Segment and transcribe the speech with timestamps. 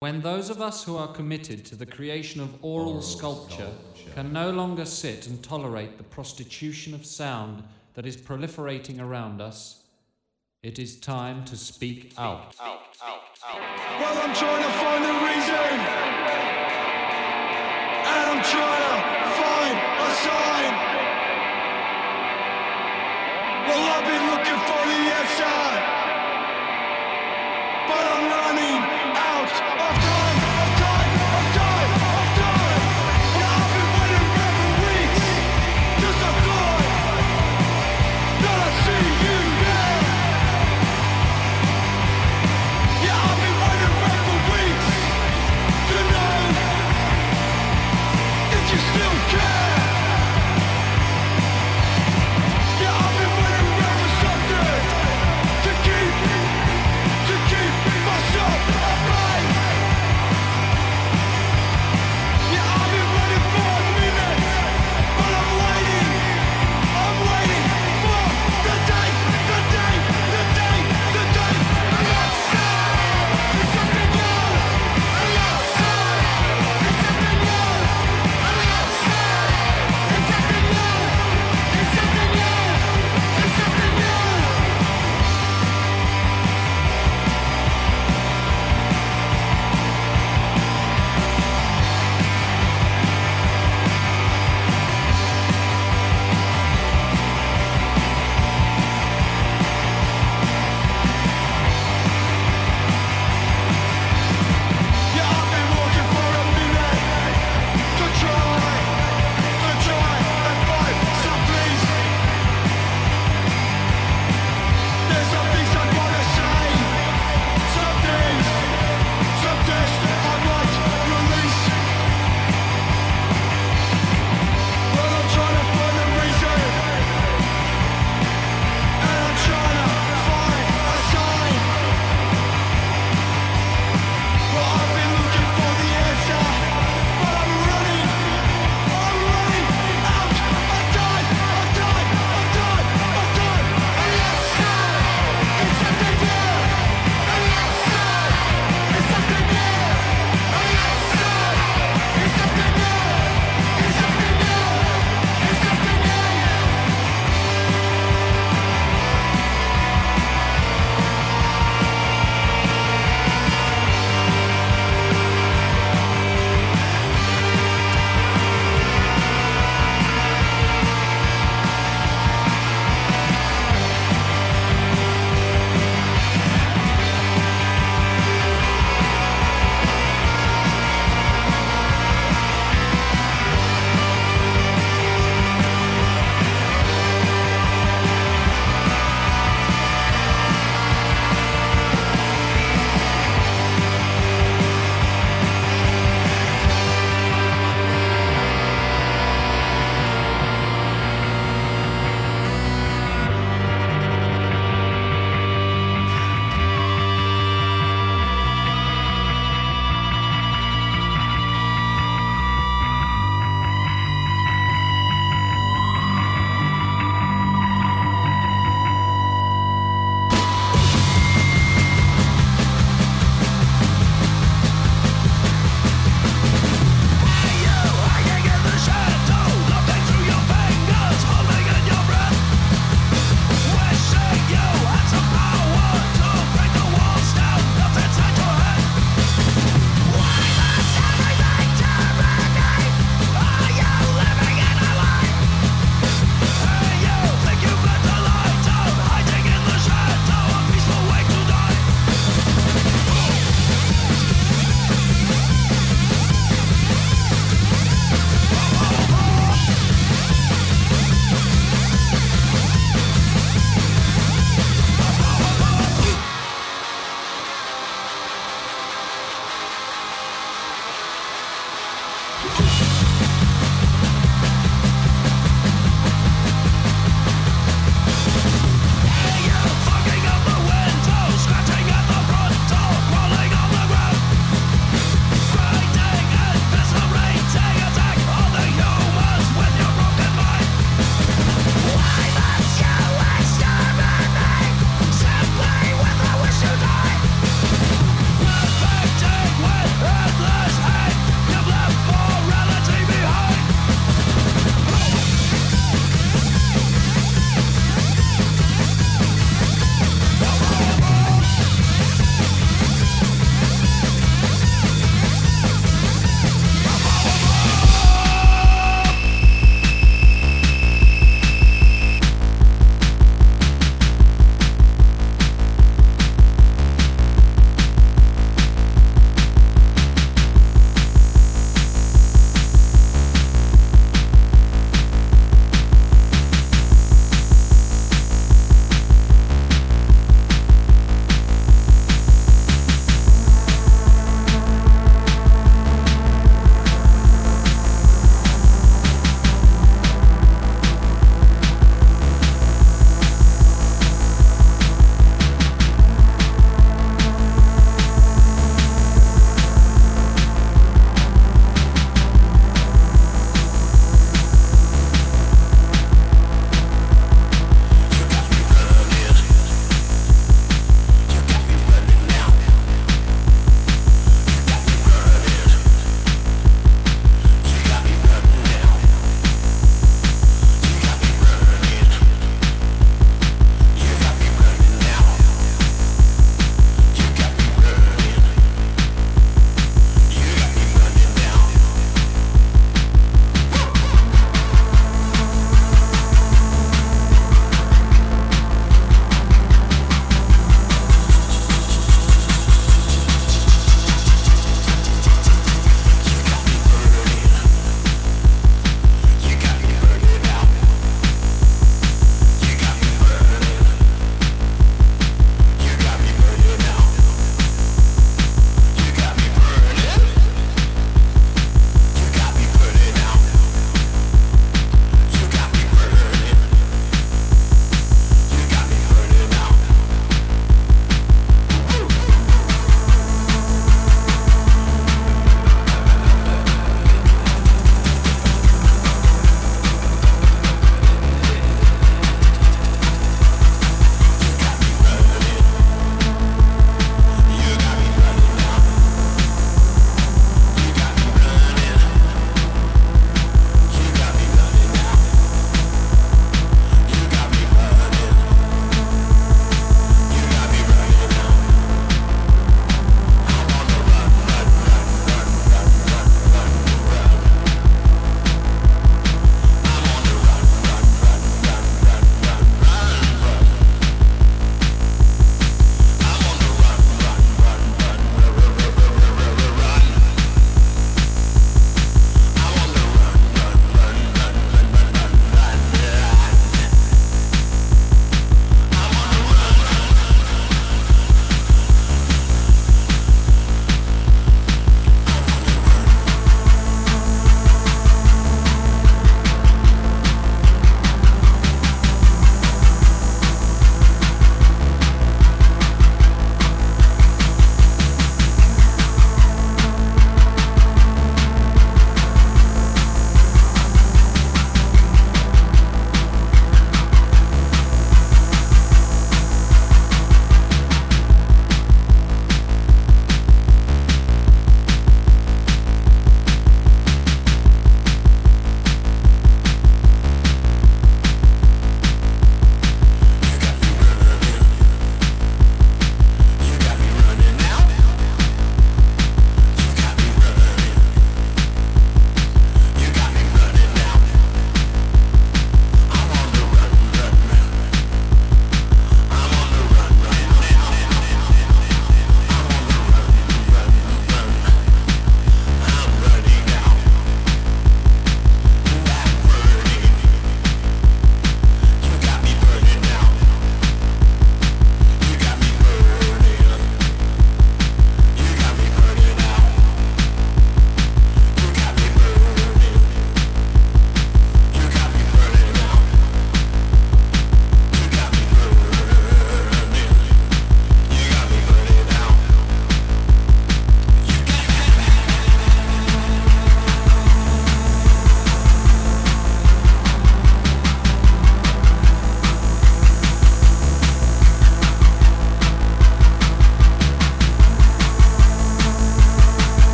[0.00, 3.72] When those of us who are committed to the creation of aural, sculpture,
[4.14, 9.82] can no longer sit and tolerate the prostitution of sound that is proliferating around us,
[10.62, 12.54] it is time to speak out.
[12.60, 15.80] Well, I'm trying to find a reason.
[18.06, 19.02] And I'm trying to
[19.34, 20.72] find a sign.
[23.66, 25.87] Well, I've been looking for the answer.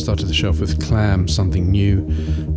[0.00, 2.04] Started the show off with Clam, something new.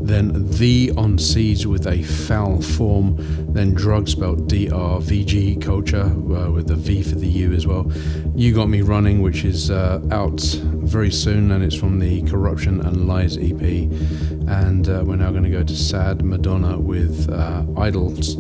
[0.02, 3.18] Then The on Seeds with a foul form.
[3.54, 7.52] Then Drug spelled D R V G Culture uh, with the V for the U
[7.52, 7.92] as well.
[8.34, 12.80] You Got Me Running, which is uh, out very soon, and it's from the Corruption
[12.80, 13.62] and Lies EP.
[13.62, 18.36] And uh, we're now going to go to Sad Madonna with uh, Idols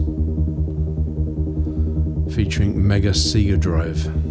[2.33, 4.22] featuring Mega Sega Drive.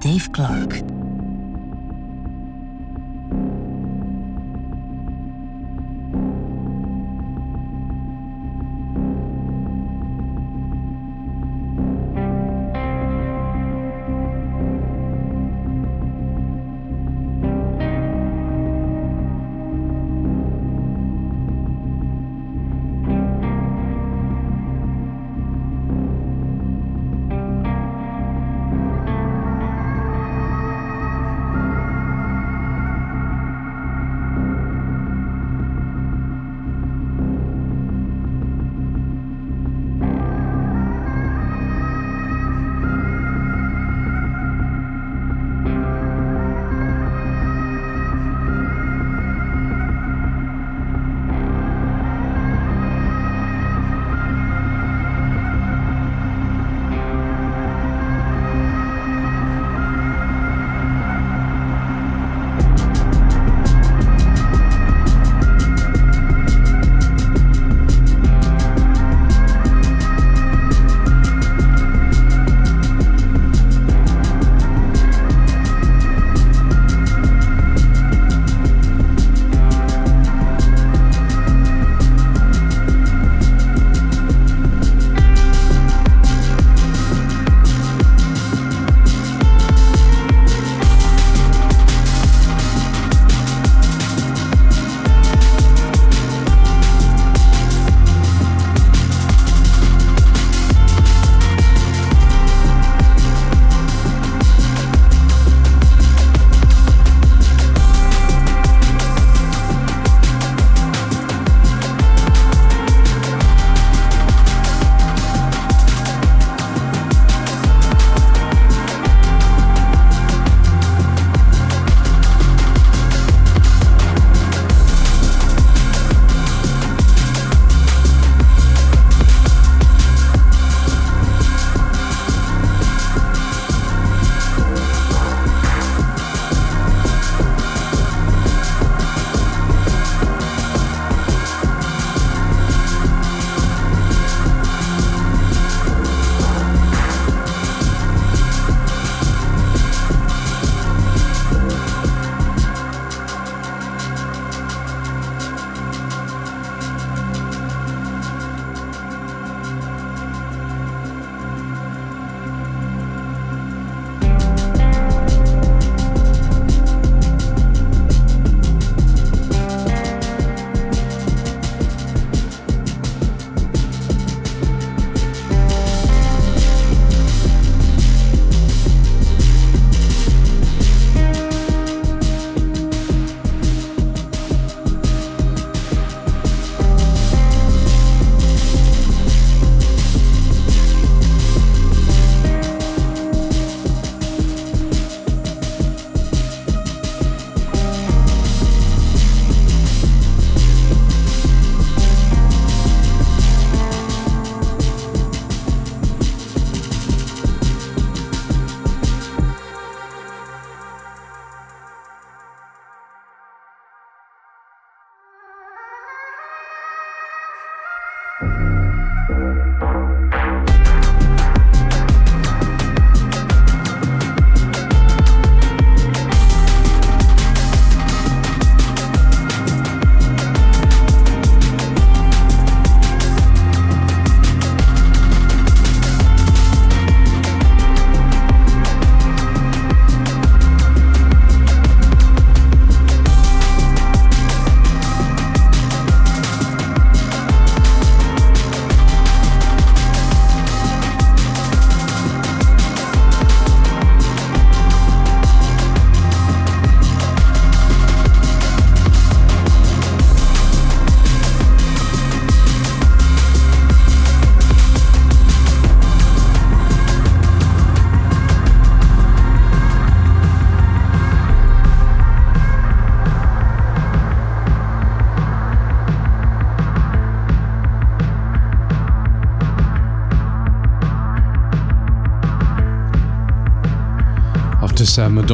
[0.00, 0.93] Dave Clark.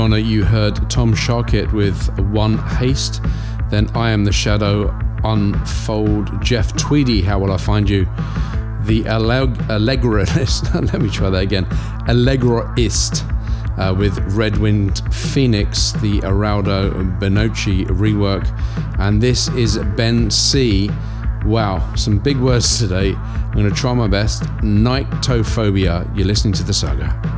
[0.00, 3.20] Madonna, you heard Tom Sharkit with One Haste.
[3.68, 8.06] Then I Am the Shadow, Unfold, Jeff Tweedy, How Will I Find You?
[8.84, 11.66] The Alleg- Allegroist, let me try that again,
[12.08, 13.28] Allegroist,
[13.78, 18.48] uh, with Red Wind Phoenix, the Araldo Benocchi rework.
[18.98, 20.88] And this is Ben C.
[21.44, 23.12] Wow, some big words today.
[23.12, 24.44] I'm going to try my best.
[24.62, 26.16] Nightophobia.
[26.16, 27.29] You're listening to the saga.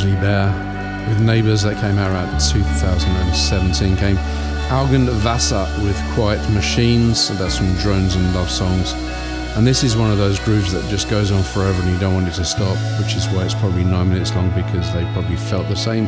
[0.00, 0.46] Grizzly Bear.
[1.08, 4.16] With Neighbours that came out around 2017 came
[4.70, 8.92] Algan Vasa with Quiet Machines, and that's from Drones and Love Songs.
[9.56, 12.14] And this is one of those grooves that just goes on forever and you don't
[12.14, 15.36] want it to stop, which is why it's probably nine minutes long because they probably
[15.36, 16.04] felt the same.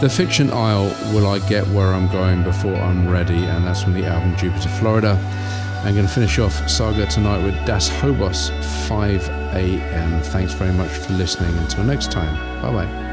[0.00, 3.46] The Fiction Aisle, Will I Get Where I'm Going Before I'm Ready?
[3.46, 5.18] And that's from the album Jupiter, Florida.
[5.82, 8.50] I'm going to finish off Saga tonight with Das Hobos
[8.86, 10.22] 5 a.m.
[10.22, 11.58] Thanks very much for listening.
[11.58, 13.11] Until next time, bye bye.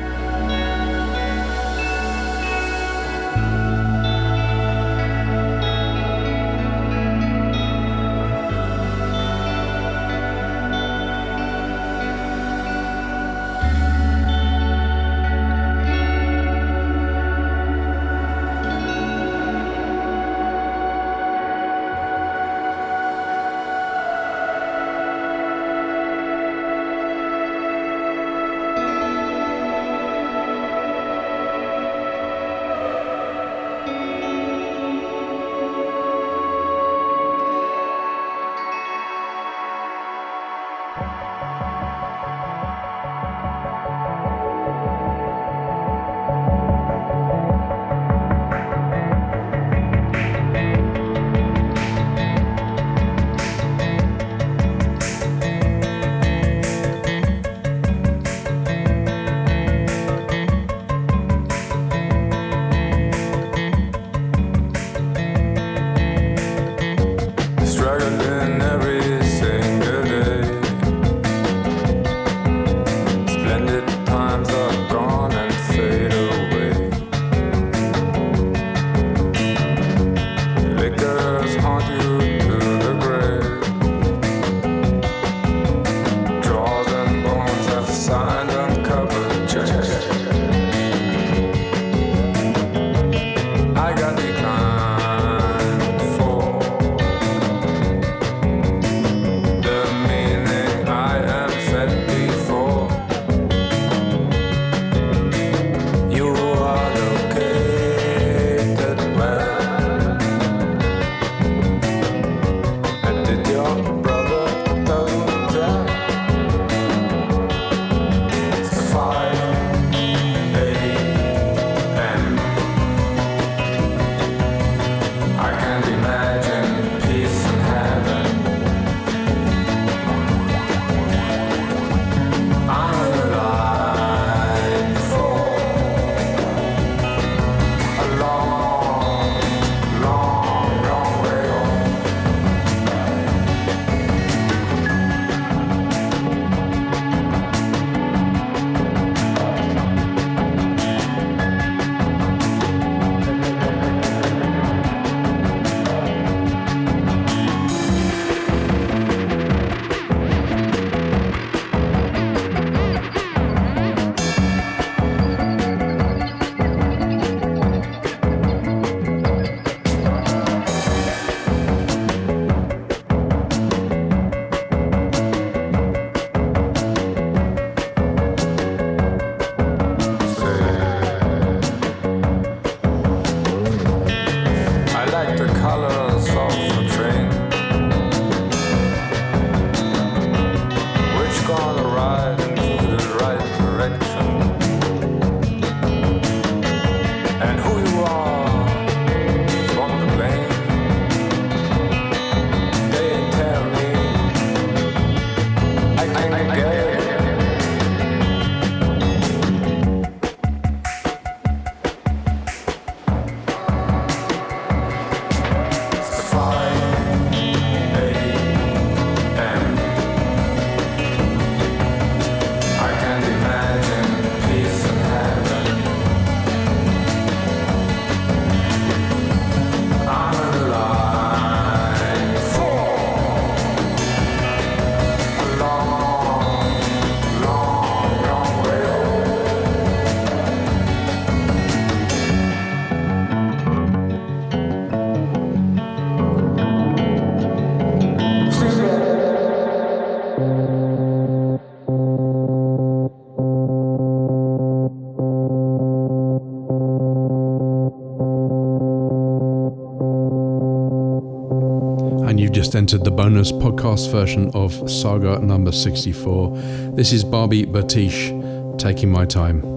[262.91, 266.57] Entered the bonus podcast version of Saga number 64.
[266.95, 269.68] This is Barbie Batish taking my time.